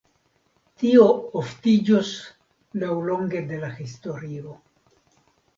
[0.83, 1.03] Tio
[1.41, 2.09] oftiĝos
[2.85, 4.59] laŭlonge de la historio.